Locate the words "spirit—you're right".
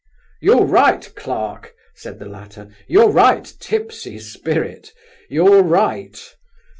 4.17-6.17